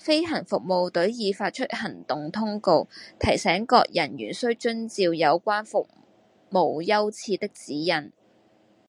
[0.00, 2.88] 飛行服務隊已發出行動通告，
[3.20, 5.86] 提醒各人員須遵照有關任
[6.50, 8.10] 務優次的指引